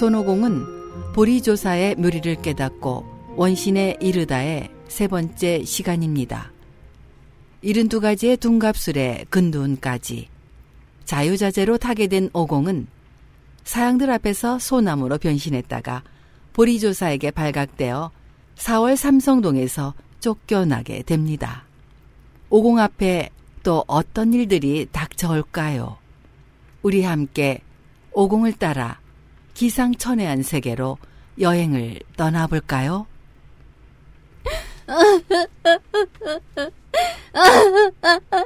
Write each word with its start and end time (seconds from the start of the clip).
손오공은 0.00 1.12
보리조사의 1.12 1.96
묘리를 1.96 2.40
깨닫고 2.40 3.34
원신에 3.36 3.98
이르다의 4.00 4.70
세 4.88 5.06
번째 5.06 5.62
시간입니다. 5.62 6.50
72가지의 7.62 8.40
둔갑술에 8.40 9.26
근두운까지 9.28 10.30
자유자재로 11.04 11.76
타게 11.76 12.06
된 12.06 12.30
오공은 12.32 12.86
사양들 13.64 14.10
앞에서 14.10 14.58
소나무로 14.58 15.18
변신했다가 15.18 16.02
보리조사에게 16.54 17.30
발각되어 17.30 18.10
4월 18.56 18.96
삼성동에서 18.96 19.92
쫓겨나게 20.20 21.02
됩니다. 21.02 21.64
오공 22.48 22.78
앞에 22.78 23.28
또 23.62 23.84
어떤 23.86 24.32
일들이 24.32 24.88
닥쳐올까요? 24.90 25.98
우리 26.80 27.02
함께 27.02 27.60
오공을 28.12 28.54
따라 28.54 28.99
기상천외한 29.70 30.42
세계로 30.42 30.96
여행을 31.38 32.00
떠나볼까요? 32.16 33.06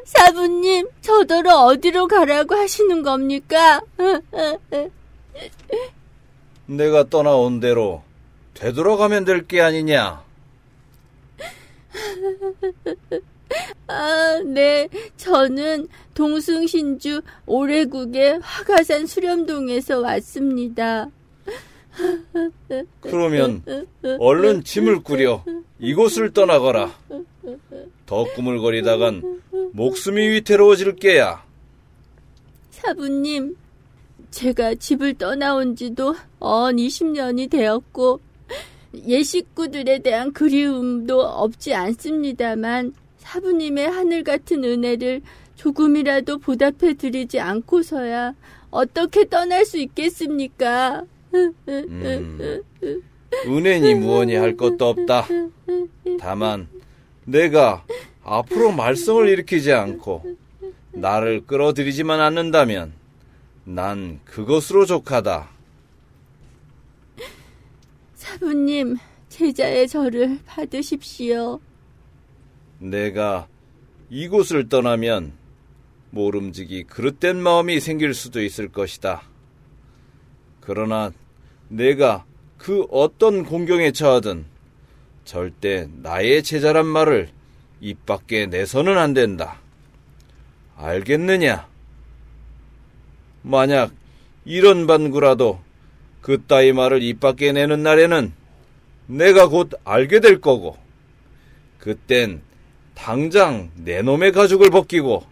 사부님, 0.04 0.88
저더러 1.00 1.54
어디로 1.66 2.08
가라고 2.08 2.56
하시는 2.56 3.02
겁니까? 3.02 3.80
내가 6.66 7.08
떠나온 7.08 7.60
대로 7.60 8.02
되돌아가면 8.54 9.24
될 9.24 9.46
게 9.46 9.60
아니냐? 9.60 10.24
아, 13.86 14.40
네. 14.44 14.88
저는 15.16 15.88
동승신주 16.14 17.22
오래국의 17.46 18.40
화가산 18.42 19.06
수렴동에서 19.06 20.00
왔습니다. 20.00 21.10
그러면 23.00 23.62
얼른 24.18 24.64
짐을 24.64 25.02
꾸려 25.02 25.44
이곳을 25.78 26.32
떠나거라. 26.32 26.92
더 28.06 28.24
꾸물거리다간 28.34 29.40
목숨이 29.72 30.28
위태로워질 30.30 30.96
게야. 30.96 31.44
사부님, 32.70 33.56
제가 34.30 34.74
집을 34.74 35.14
떠나온 35.14 35.76
지도 35.76 36.14
언 36.38 36.76
20년이 36.76 37.50
되었고, 37.50 38.20
옛 39.06 39.22
식구들에 39.22 40.00
대한 40.00 40.32
그리움도 40.32 41.22
없지 41.22 41.74
않습니다만, 41.74 42.94
사부님의 43.24 43.90
하늘 43.90 44.22
같은 44.22 44.62
은혜를 44.64 45.22
조금이라도 45.56 46.38
보답해 46.38 46.94
드리지 46.94 47.40
않고서야 47.40 48.34
어떻게 48.70 49.28
떠날 49.28 49.64
수 49.64 49.78
있겠습니까? 49.78 51.04
음, 51.34 52.62
은혜니 53.46 53.94
무언이 53.94 54.34
할 54.34 54.56
것도 54.56 54.86
없다. 54.86 55.26
다만 56.20 56.68
내가 57.24 57.84
앞으로 58.22 58.72
말썽을 58.72 59.28
일으키지 59.28 59.72
않고 59.72 60.36
나를 60.92 61.46
끌어들이지만 61.46 62.20
않는다면 62.20 62.92
난 63.64 64.20
그것으로 64.24 64.84
족하다. 64.86 65.48
사부님, 68.14 68.96
제자의 69.28 69.88
저를 69.88 70.38
받으십시오. 70.46 71.60
내가 72.78 73.48
이곳을 74.10 74.68
떠나면 74.68 75.32
모름지기 76.10 76.84
그릇된 76.84 77.42
마음이 77.42 77.80
생길 77.80 78.14
수도 78.14 78.42
있을 78.42 78.68
것이다. 78.68 79.22
그러나 80.60 81.12
내가 81.68 82.24
그 82.56 82.86
어떤 82.90 83.44
공경에 83.44 83.92
처하든 83.92 84.46
절대 85.24 85.88
나의 86.02 86.42
제자란 86.42 86.86
말을 86.86 87.30
입 87.80 88.06
밖에 88.06 88.46
내서는 88.46 88.96
안 88.96 89.14
된다. 89.14 89.60
알겠느냐? 90.76 91.68
만약 93.42 93.92
이런 94.44 94.86
반구라도 94.86 95.60
그 96.20 96.42
따위 96.46 96.72
말을 96.72 97.02
입 97.02 97.20
밖에 97.20 97.52
내는 97.52 97.82
날에는 97.82 98.32
내가 99.06 99.48
곧 99.48 99.72
알게 99.84 100.20
될 100.20 100.40
거고, 100.40 100.78
그땐 101.78 102.40
당장 102.94 103.70
내 103.76 104.02
놈의 104.02 104.32
가죽을 104.32 104.70
벗기고 104.70 105.24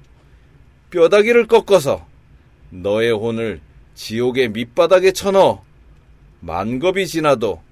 뼈다귀를 0.91 1.47
꺾어서 1.47 2.07
너의 2.71 3.13
혼을 3.13 3.61
지옥의 3.95 4.51
밑바닥에 4.51 5.13
쳐넣어 5.13 5.65
만겁이 6.41 7.07
지나도 7.07 7.63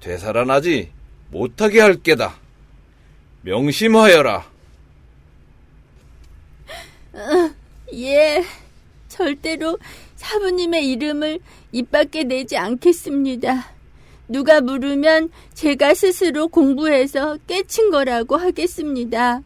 되살아나지 0.00 0.90
못하게 1.30 1.80
할 1.80 1.96
게다. 1.96 2.38
명심하여라. 3.42 4.50
어, 7.12 7.50
예, 7.94 8.44
절대로 9.08 9.78
사부님의 10.16 10.90
이름을 10.90 11.40
입 11.72 11.90
밖에 11.90 12.24
내지 12.24 12.56
않겠습니다. 12.56 13.72
누가 14.30 14.60
물으면 14.60 15.28
제가 15.54 15.92
스스로 15.94 16.46
공부해서 16.46 17.36
깨친 17.48 17.90
거라고 17.90 18.36
하겠습니다. 18.36 19.42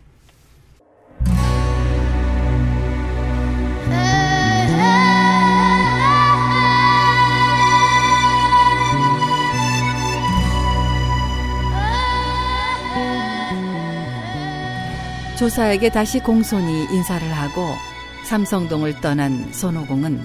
조사에게 15.38 15.88
다시 15.88 16.20
공손히 16.20 16.84
인사를 16.92 17.26
하고 17.32 17.74
삼성동을 18.24 19.00
떠난 19.00 19.50
손오공은 19.52 20.20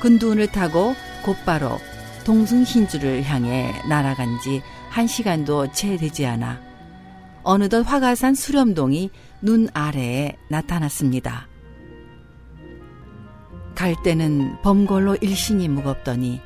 근두운을 0.00 0.48
타고 0.48 0.94
곧바로 1.24 1.78
동승신주를 2.24 3.24
향해 3.24 3.72
날아간 3.88 4.40
지 4.40 4.62
한 4.92 5.06
시간도 5.06 5.72
채 5.72 5.96
되지 5.96 6.26
않아 6.26 6.60
어느덧 7.42 7.80
화가산 7.80 8.34
수렴동이 8.34 9.10
눈 9.40 9.66
아래에 9.72 10.36
나타났습니다. 10.48 11.48
갈 13.74 13.96
때는 14.04 14.60
범골로 14.62 15.16
일신이 15.22 15.66
무겁더니 15.66 16.40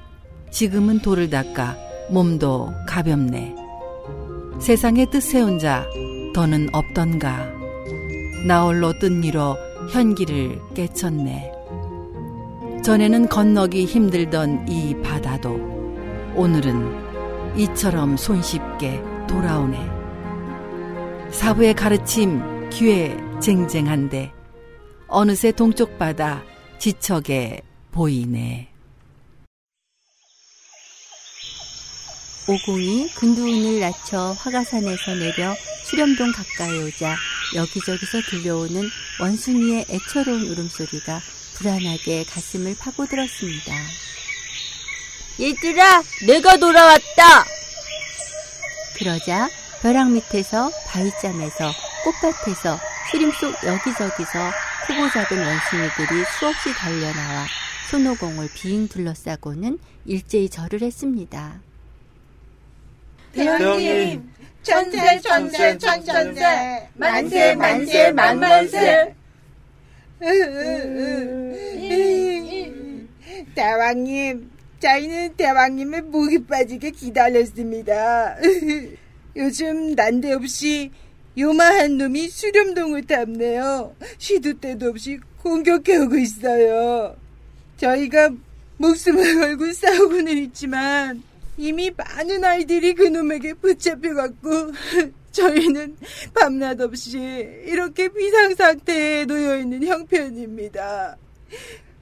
지금은 0.52 1.00
돌을 1.00 1.28
닦아 1.28 1.76
몸도 2.10 2.72
가볍네. 2.86 3.54
세상에 4.60 5.04
뜻 5.10 5.20
세운 5.20 5.58
자 5.58 5.84
더는 6.32 6.68
없던가. 6.72 7.50
나홀로 8.46 8.98
뜬 9.00 9.24
이로 9.24 9.56
현기를 9.92 10.60
깨쳤네. 10.74 11.55
전에는 12.86 13.28
건너기 13.28 13.84
힘들던 13.84 14.68
이 14.68 14.94
바다도 15.02 15.54
오늘은 16.36 17.58
이처럼 17.58 18.16
손쉽게 18.16 19.02
돌아오네. 19.28 19.76
사부의 21.32 21.74
가르침 21.74 22.70
귀에 22.70 23.16
쟁쟁한데 23.42 24.30
어느새 25.08 25.50
동쪽 25.50 25.98
바다 25.98 26.44
지척에 26.78 27.62
보이네. 27.90 28.68
오공이 32.48 33.08
근두운을 33.16 33.80
낮춰 33.80 34.30
화가산에서 34.38 35.14
내려 35.16 35.52
수렴동 35.86 36.30
가까이 36.30 36.84
오자 36.84 37.16
여기저기서 37.56 38.20
들려오는 38.30 38.88
원숭이의 39.20 39.86
애처로운 39.90 40.42
울음소리가 40.42 41.18
불안하게 41.56 42.24
가슴을 42.24 42.76
파고들었습니다. 42.78 43.72
얘들아, 45.40 46.02
내가 46.26 46.56
돌아왔다! 46.56 47.44
그러자 48.96 49.48
벼락 49.82 50.10
밑에서 50.10 50.70
바위짬에서 50.86 51.72
꽃밭에서 52.04 52.78
수림 53.10 53.30
속 53.32 53.52
여기저기서 53.64 54.50
크고 54.86 55.10
작은 55.10 55.38
원숭이들이 55.38 56.24
수없이 56.38 56.72
달려나와 56.74 57.46
손오공을 57.90 58.48
빙 58.54 58.88
둘러싸고는 58.88 59.78
일제히 60.06 60.48
절을 60.48 60.82
했습니다. 60.82 61.60
대왕님, 63.32 64.32
천세 64.62 65.20
천세 65.20 65.78
천천세 65.78 66.88
만세 66.94 67.54
만세 67.54 68.12
만만세 68.12 69.15
대왕님, 73.54 74.50
저희는 74.80 75.36
대왕님의 75.36 76.02
목이 76.02 76.44
빠지게 76.44 76.90
기다렸습니다. 76.90 78.36
요즘 79.36 79.94
난데없이 79.94 80.90
요마한 81.38 81.98
놈이 81.98 82.28
수렴동을 82.28 83.04
탐네요. 83.06 83.94
시도 84.16 84.54
때도 84.58 84.88
없이 84.88 85.18
공격해오고 85.42 86.16
있어요. 86.16 87.14
저희가 87.76 88.30
목숨을 88.78 89.34
걸고 89.34 89.72
싸우고는 89.72 90.38
있지만 90.38 91.22
이미 91.58 91.90
많은 91.90 92.44
아이들이 92.44 92.94
그놈에게 92.94 93.54
붙잡혀갖고 93.54 94.72
저희는 95.36 95.96
밤낮 96.32 96.80
없이 96.80 97.18
이렇게 97.66 98.08
비상 98.08 98.54
상태에 98.54 99.26
놓여 99.26 99.58
있는 99.58 99.86
형편입니다. 99.86 101.16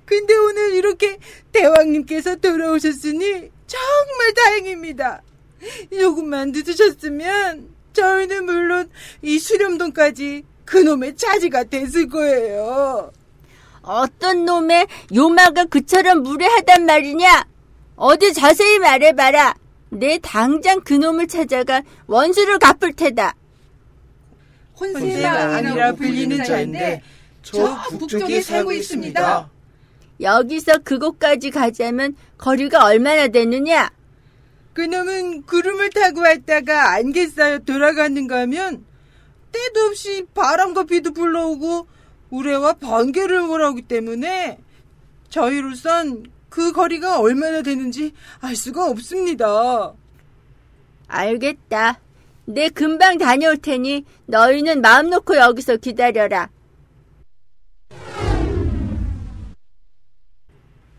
근데 0.04 0.36
오늘 0.36 0.74
이렇게 0.74 1.18
대왕님께서 1.50 2.36
돌아오셨으니 2.36 3.50
정말 3.66 4.34
다행입니다. 4.36 5.22
조금만 5.90 6.52
늦으셨으면 6.52 7.70
저희는 7.92 8.44
물론 8.44 8.90
이 9.22 9.38
수렴동까지 9.38 10.44
그놈의 10.64 11.16
차지가 11.16 11.64
됐을 11.64 12.08
거예요. 12.08 13.10
어떤 13.82 14.44
놈의 14.44 14.86
요마가 15.14 15.64
그처럼 15.64 16.22
무례하단 16.22 16.86
말이냐? 16.86 17.46
어디 17.96 18.32
자세히 18.32 18.78
말해봐라. 18.78 19.54
내 19.90 20.18
당장 20.18 20.80
그놈을 20.80 21.26
찾아가 21.26 21.82
원수를 22.06 22.58
갚을 22.58 22.92
테다. 22.94 23.34
혼세가 24.78 25.54
아니라 25.56 25.92
불리는 25.92 26.42
자인데 26.44 27.02
저 27.42 27.76
북쪽에 27.90 28.40
살고 28.40 28.72
있습니다. 28.72 29.50
여기서 30.20 30.78
그곳까지 30.78 31.50
가자면 31.50 32.16
거리가 32.38 32.84
얼마나 32.84 33.28
되느냐? 33.28 33.90
그놈은 34.72 35.42
구름을 35.42 35.90
타고 35.90 36.20
왔다가 36.20 36.94
안개 36.94 37.28
쌓여 37.28 37.58
돌아가는가 37.60 38.40
하면 38.40 38.84
때도 39.52 39.86
없이 39.86 40.26
바람과 40.34 40.84
비도 40.84 41.12
불러오고 41.12 41.86
우레와 42.30 42.74
번개를 42.74 43.42
몰아오기 43.42 43.82
때문에 43.82 44.58
저희로선 45.28 46.24
그 46.54 46.70
거리가 46.70 47.18
얼마나 47.18 47.62
되는지 47.62 48.12
알 48.40 48.54
수가 48.54 48.88
없습니다. 48.88 49.92
알겠다. 51.08 51.98
내 52.44 52.68
금방 52.68 53.18
다녀올 53.18 53.56
테니 53.56 54.04
너희는 54.26 54.80
마음 54.80 55.10
놓고 55.10 55.36
여기서 55.36 55.78
기다려라. 55.78 56.48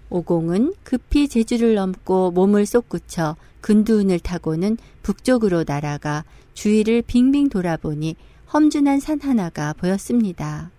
오공은 0.10 0.74
급히 0.84 1.30
제주를 1.30 1.76
넘고 1.76 2.32
몸을 2.32 2.66
솟구쳐 2.66 3.38
근두운을 3.62 4.20
타고는 4.20 4.78
북쪽으로 5.04 5.64
날아가 5.66 6.26
주위를 6.54 7.02
빙빙 7.02 7.48
돌아보니 7.48 8.18
험준한 8.54 9.00
산 9.00 9.22
하나가 9.22 9.72
보였습니다. 9.72 10.72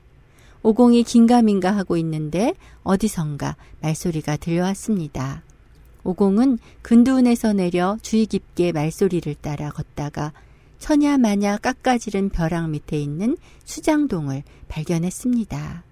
오공이 0.66 1.04
긴가민가 1.04 1.70
하고 1.70 1.96
있는데 1.96 2.52
어디선가 2.82 3.54
말소리가 3.82 4.36
들려왔습니다. 4.36 5.44
오공은 6.02 6.58
근두운에서 6.82 7.52
내려 7.52 7.96
주의 8.02 8.26
깊게 8.26 8.72
말소리를 8.72 9.32
따라 9.36 9.70
걷다가 9.70 10.32
천야마냐 10.80 11.58
깎아지른 11.58 12.30
벼랑 12.30 12.72
밑에 12.72 12.98
있는 12.98 13.36
수장동을 13.64 14.42
발견했습니다. 14.66 15.84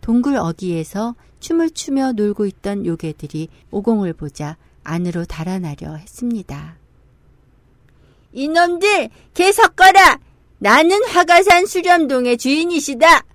동굴 0.00 0.36
어귀에서 0.36 1.16
춤을 1.40 1.70
추며 1.70 2.12
놀고 2.12 2.46
있던 2.46 2.86
요괴들이 2.86 3.48
오공을 3.72 4.12
보자 4.12 4.56
안으로 4.84 5.24
달아나려 5.24 5.92
했습니다. 5.96 6.76
이놈들, 8.32 9.10
개 9.34 9.50
섞어라! 9.50 10.20
나는 10.58 11.04
화가산 11.04 11.66
수렴동의 11.66 12.38
주인이시다! 12.38 13.33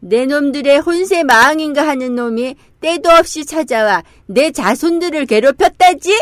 내 0.00 0.26
놈들의 0.26 0.78
혼세 0.80 1.22
마왕인가 1.22 1.86
하는 1.86 2.14
놈이 2.14 2.56
때도 2.80 3.10
없이 3.10 3.44
찾아와 3.44 4.02
내 4.26 4.50
자손들을 4.50 5.26
괴롭혔다지? 5.26 6.18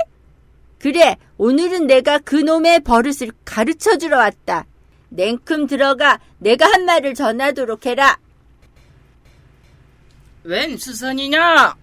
그래, 0.81 1.17
오늘은 1.39 1.87
내가 1.87 2.19
그 2.19 2.37
놈의 2.37 2.81
버릇을 2.81 3.31
가르쳐 3.45 3.97
주러 3.97 4.19
왔다. 4.19 4.67
냉큼 5.11 5.67
들어가 5.67 6.21
내가 6.39 6.67
한 6.71 6.85
말을 6.85 7.15
전하도록 7.15 7.87
해라. 7.87 8.19
웬 10.45 10.77
수선이냐? 10.77 11.77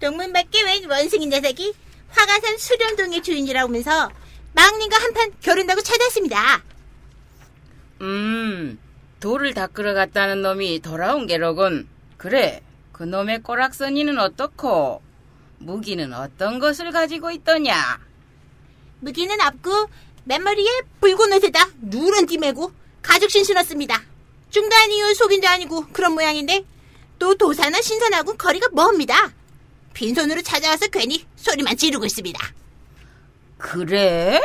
동문 0.00 0.32
밖에 0.32 0.62
웬 0.62 0.90
원숭이 0.90 1.26
녀석이 1.26 1.72
화가산 2.08 2.58
수련동의 2.58 3.22
주인이라고 3.22 3.68
하면서 3.68 4.10
망님과 4.52 4.96
한판 4.96 5.32
겨룬다고 5.40 5.80
찾았습니다. 5.80 6.62
음, 8.00 8.78
돌을 9.22 9.54
닦으러 9.54 9.94
갔다는 9.94 10.42
놈이 10.42 10.80
돌아온 10.80 11.28
게로군. 11.28 11.88
그래, 12.16 12.60
그 12.90 13.04
놈의 13.04 13.44
꼬락서니는 13.44 14.18
어떻고? 14.18 15.00
무기는 15.58 16.12
어떤 16.12 16.58
것을 16.58 16.90
가지고 16.90 17.30
있더냐? 17.30 18.00
무기는 18.98 19.40
없고 19.40 19.88
맨머리에 20.24 20.68
붉은 21.00 21.32
옷에다 21.34 21.68
누런 21.82 22.26
띠 22.26 22.36
메고 22.36 22.72
가죽신 23.00 23.44
신었습니다. 23.44 24.02
중도 24.50 24.74
아니요 24.74 25.14
속인도 25.14 25.46
아니고 25.46 25.86
그런 25.92 26.14
모양인데 26.14 26.64
또 27.20 27.36
도사나 27.36 27.80
신선하고 27.80 28.34
거리가 28.34 28.70
멉니다. 28.70 29.32
빈손으로 29.94 30.42
찾아와서 30.42 30.88
괜히 30.88 31.24
소리만 31.36 31.76
지르고 31.76 32.04
있습니다. 32.06 32.40
그래? 33.56 34.40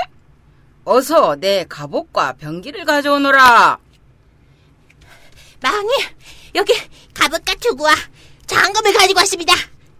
어서 0.83 1.35
내 1.35 1.65
갑옷과 1.67 2.33
병기를 2.33 2.85
가져오너라. 2.85 3.86
망이 5.67 5.89
여기 6.55 6.73
갑옷과 7.13 7.55
투구와 7.55 7.93
장검을 8.45 8.93
가지고 8.93 9.19
왔습니다. 9.19 9.53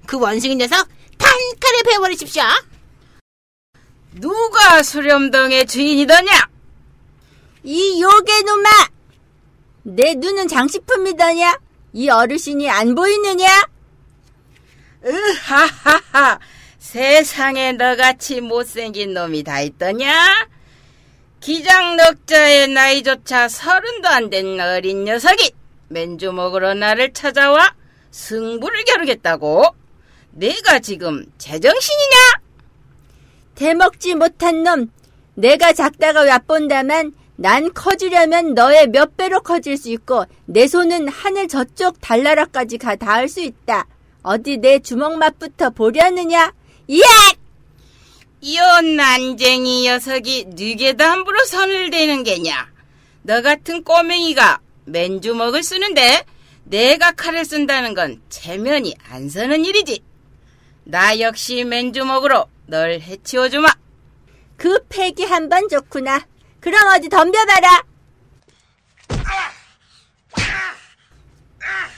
그 0.05 0.17
원숭이 0.17 0.55
녀석 0.55 0.87
단칼에 1.17 1.83
베어버리십시오. 1.83 2.43
누가 4.13 4.81
수렴동의 4.81 5.67
주인이더냐? 5.67 6.49
이 7.63 8.01
요괴놈아! 8.01 8.69
내 9.83 10.13
눈은 10.15 10.47
장식품이더냐? 10.47 11.59
이 11.93 12.09
어르신이 12.09 12.69
안 12.69 12.95
보이느냐? 12.95 13.67
으하하하, 15.05 16.39
세상에 16.79 17.73
너같이 17.73 18.39
못생긴 18.39 19.13
놈이 19.13 19.43
다 19.43 19.59
있더냐? 19.61 20.47
기장 21.39 21.95
넉자의 21.95 22.67
나이조차 22.69 23.47
서른도 23.47 24.07
안 24.09 24.29
된 24.29 24.59
어린 24.59 25.03
녀석이 25.05 25.51
맨주먹으로 25.89 26.73
나를 26.73 27.13
찾아와 27.13 27.73
승부를 28.11 28.83
겨루겠다고? 28.85 29.63
내가 30.31 30.79
지금 30.79 31.25
제정신이냐? 31.37 32.15
대먹지 33.55 34.15
못한 34.15 34.63
놈, 34.63 34.91
내가 35.35 35.73
작다가 35.73 36.27
얕본다만 36.27 37.13
난 37.37 37.73
커지려면 37.73 38.53
너의 38.53 38.87
몇 38.87 39.15
배로 39.15 39.41
커질 39.41 39.77
수 39.77 39.89
있고 39.91 40.25
내 40.45 40.67
손은 40.67 41.07
하늘 41.07 41.47
저쪽 41.47 42.01
달나라까지 42.01 42.77
가 42.77 42.95
닿을 42.95 43.27
수 43.27 43.41
있다. 43.41 43.87
어디 44.23 44.57
내 44.57 44.79
주먹 44.79 45.17
맛부터 45.17 45.69
보려느냐? 45.69 46.51
이 46.87 47.01
야! 48.55 48.77
요 48.77 48.81
난쟁이 48.81 49.83
녀석이 49.83 50.45
네게도 50.55 51.03
함부로 51.03 51.43
선을 51.45 51.89
대는 51.89 52.23
게냐? 52.23 52.71
너 53.23 53.41
같은 53.41 53.83
꼬맹이가 53.83 54.59
맨주먹을 54.85 55.63
쓰는데 55.63 56.23
내가 56.63 57.11
칼을 57.11 57.45
쓴다는 57.45 57.93
건 57.93 58.21
체면이 58.29 58.95
안 59.09 59.29
서는 59.29 59.65
일이지. 59.65 60.01
나 60.85 61.19
역시 61.19 61.63
맨주먹으로 61.63 62.45
널 62.67 62.99
해치워주마. 63.01 63.67
그 64.55 64.85
패기 64.87 65.23
한 65.25 65.49
번 65.49 65.67
좋구나. 65.69 66.25
그럼 66.59 66.95
어디 66.95 67.09
덤벼봐라. 67.09 67.83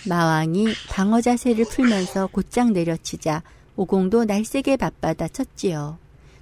마왕이 0.07 0.73
방어 0.89 1.21
자세를 1.21 1.65
풀면서 1.65 2.27
곧장 2.27 2.73
내려치자 2.73 3.43
오공도 3.75 4.25
날쌔게 4.25 4.77
바빠다 4.77 5.27
쳤지요. 5.27 5.99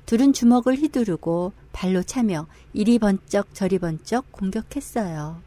둘은 0.07 0.31
주먹을 0.31 0.77
휘두르고 0.77 1.51
발로 1.73 2.01
차며 2.01 2.47
이리 2.71 2.97
번쩍 2.97 3.53
저리 3.53 3.77
번쩍 3.77 4.31
공격했어요. 4.31 5.41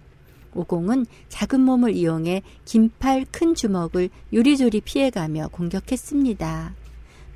오공은 0.52 1.06
작은 1.30 1.60
몸을 1.60 1.94
이용해 1.94 2.42
긴팔 2.66 3.24
큰 3.30 3.54
주먹을 3.54 4.10
요리조리 4.34 4.82
피해가며 4.82 5.48
공격했습니다. 5.48 6.74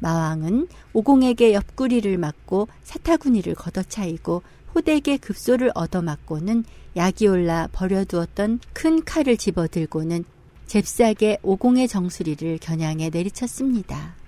마왕은 0.00 0.68
오공에게 0.92 1.54
옆구리를 1.54 2.18
맞고 2.18 2.68
사타구니를 2.82 3.54
걷어차이고 3.54 4.42
호되게 4.74 5.16
급소를 5.16 5.72
얻어맞고는 5.74 6.64
약이 6.94 7.26
올라 7.26 7.68
버려두었던 7.72 8.60
큰 8.74 9.02
칼을 9.02 9.38
집어들고는 9.38 10.24
잽싸게 10.66 11.38
오공의 11.42 11.88
정수리를 11.88 12.58
겨냥해 12.58 13.08
내리쳤습니다. 13.08 14.23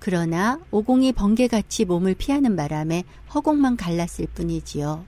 그러나 0.00 0.58
오공이 0.70 1.12
번개같이 1.12 1.84
몸을 1.84 2.14
피하는 2.14 2.56
바람에 2.56 3.04
허공만 3.34 3.76
갈랐을 3.76 4.26
뿐이지요. 4.34 5.04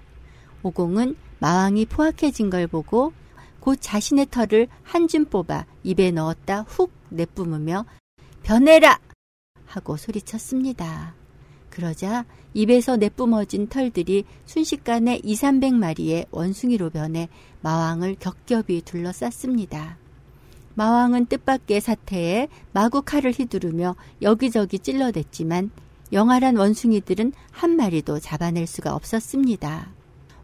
오공은 0.62 1.16
마왕이 1.40 1.86
포악해진 1.86 2.50
걸 2.50 2.66
보고 2.68 3.12
곧 3.58 3.78
자신의 3.80 4.26
털을 4.30 4.68
한 4.82 5.08
줌 5.08 5.24
뽑아 5.24 5.66
입에 5.82 6.10
넣었다 6.10 6.62
훅 6.62 6.92
내뿜으며 7.08 7.86
변해라! 8.42 9.00
하고 9.64 9.96
소리쳤습니다. 9.96 11.14
그러자 11.70 12.26
입에서 12.52 12.96
내뿜어진 12.96 13.68
털들이 13.68 14.24
순식간에 14.44 15.20
2, 15.24 15.34
300마리의 15.34 16.26
원숭이로 16.30 16.90
변해 16.90 17.30
마왕을 17.62 18.16
겹겹이 18.16 18.82
둘러쌌습니다. 18.82 20.01
마왕은 20.74 21.26
뜻밖의 21.26 21.80
사태에 21.80 22.48
마구 22.72 23.02
칼을 23.02 23.32
휘두르며 23.32 23.96
여기저기 24.22 24.78
찔러댔지만 24.78 25.70
영활한 26.12 26.56
원숭이들은 26.56 27.32
한 27.50 27.76
마리도 27.76 28.20
잡아낼 28.20 28.66
수가 28.66 28.94
없었습니다. 28.94 29.92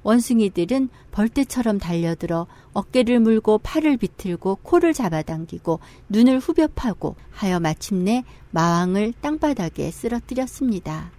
원숭이들은 0.02 0.88
벌떼처럼 1.10 1.78
달려들어 1.78 2.46
어깨를 2.72 3.20
물고 3.20 3.58
팔을 3.58 3.96
비틀고 3.96 4.60
코를 4.62 4.94
잡아당기고 4.94 5.80
눈을 6.08 6.38
후벼 6.38 6.68
파고 6.68 7.16
하여 7.30 7.60
마침내 7.60 8.24
마왕을 8.50 9.14
땅바닥에 9.20 9.90
쓰러뜨렸습니다. 9.90 11.10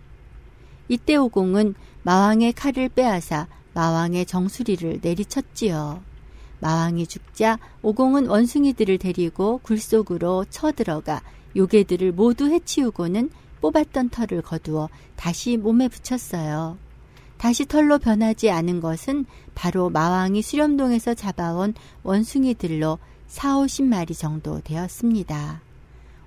이때 0.88 1.16
오공은 1.16 1.76
마왕의 2.04 2.54
칼을 2.54 2.90
빼앗아 2.90 3.48
마왕의 3.74 4.26
정수리를 4.26 5.00
내리쳤지요. 5.04 6.09
마왕이 6.60 7.08
죽자 7.08 7.60
오공은 7.82 8.28
원숭이들을 8.28 8.98
데리고 8.98 9.60
굴 9.64 9.78
속으로 9.78 10.46
쳐들어가 10.50 11.22
요괴들을 11.56 12.12
모두 12.12 12.50
해치우고는 12.50 13.30
뽑았던 13.62 14.10
털을 14.10 14.42
거두어 14.42 14.90
다시 15.16 15.58
몸에 15.58 15.88
붙였어요. 15.88 16.78
다시 17.38 17.66
털로 17.66 18.00
변하지 18.00 18.52
않은 18.52 18.82
것은 18.82 19.26
바로 19.56 19.90
마왕이 19.90 20.42
수렴동에서 20.42 21.14
잡아온 21.14 21.74
원숭이들로 22.04 23.00
4, 23.28 23.56
50마리 23.58 24.18
정도 24.18 24.60
되었습니다. 24.62 25.62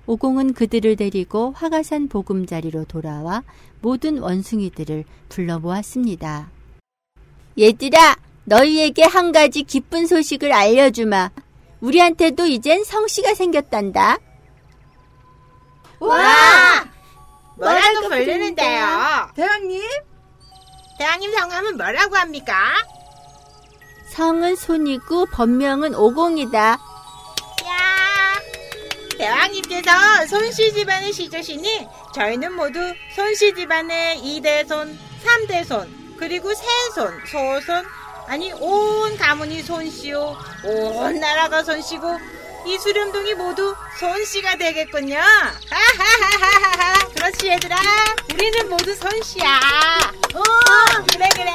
오공은 0.05 0.53
그들을 0.53 0.95
데리고 0.95 1.51
화가산 1.51 2.07
보금자리로 2.09 2.85
돌아와 2.85 3.43
모든 3.81 4.17
원숭이들을 4.17 5.05
불러 5.29 5.59
모았습니다. 5.59 6.49
얘들아, 7.59 8.15
너희에게 8.45 9.03
한 9.03 9.31
가지 9.31 9.63
기쁜 9.63 10.07
소식을 10.07 10.51
알려주마. 10.51 11.31
우리한테도 11.81 12.45
이젠 12.47 12.83
성씨가 12.83 13.33
생겼단다. 13.33 14.17
와! 15.99 16.85
뭐라고 17.57 18.09
부르는데요? 18.09 19.29
대왕님? 19.35 19.81
대왕님 20.97 21.31
성함은 21.31 21.77
뭐라고 21.77 22.15
합니까? 22.15 22.53
성은 24.09 24.55
손이고本명은 24.55 25.95
오공이다. 25.95 26.59
야! 26.59 26.77
대왕님께서 29.17 30.27
손씨 30.27 30.73
집안을 30.73 31.13
씻으시니 31.13 31.87
저희는 32.13 32.53
모두 32.53 32.79
손씨 33.15 33.53
집안의 33.55 34.17
2대손, 34.17 34.95
3대손, 35.23 36.17
그리고 36.17 36.53
세손, 36.53 37.25
소손, 37.25 37.85
아니 38.27 38.51
온 38.53 39.15
가문이 39.17 39.63
손씨요, 39.63 40.35
온 40.63 41.19
나라가 41.19 41.63
손씨고 41.63 42.19
이 42.65 42.77
수렴동이 42.77 43.33
모두 43.35 43.75
손씨가 43.99 44.55
되겠군요. 44.57 45.17
하하하하하. 45.17 47.07
그렇지 47.13 47.49
얘들아, 47.49 47.75
우리는 48.33 48.69
모두 48.69 48.95
손씨야. 48.95 49.59
어, 50.33 50.41
그래 51.11 51.29
그래. 51.35 51.51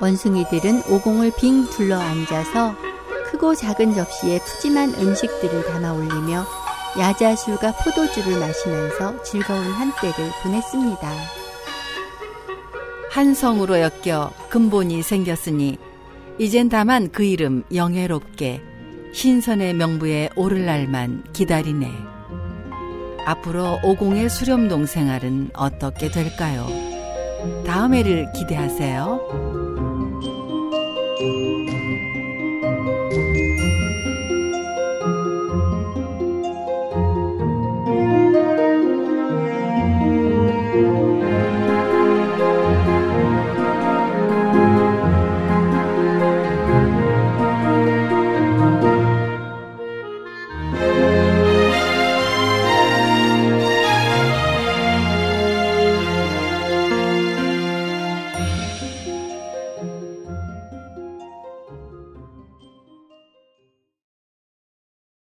원숭이들은 0.00 0.84
오공을 0.88 1.32
빙 1.38 1.68
둘러 1.70 1.98
앉아서 1.98 2.74
크고 3.30 3.54
작은 3.54 3.94
접시에 3.94 4.38
푸짐한 4.40 4.94
음식들을 4.94 5.66
담아 5.66 5.92
올리며 5.92 6.46
야자술과 6.98 7.72
포도주를 7.72 8.38
마시면서 8.38 9.22
즐거운 9.22 9.70
한때를 9.72 10.30
보냈습니다. 10.42 11.45
한 13.16 13.32
성으로 13.32 13.78
엮여 13.80 14.30
근본이 14.50 15.02
생겼으니 15.02 15.78
이젠 16.38 16.68
다만 16.68 17.10
그 17.10 17.24
이름 17.24 17.64
영예롭게 17.74 18.60
신선의 19.14 19.72
명부에 19.72 20.28
오를 20.36 20.66
날만 20.66 21.24
기다리네. 21.32 21.90
앞으로 23.24 23.78
오공의 23.82 24.28
수렴동 24.28 24.84
생활은 24.84 25.52
어떻게 25.54 26.10
될까요? 26.10 26.66
다음 27.64 27.94
회를 27.94 28.30
기대하세요. 28.32 29.65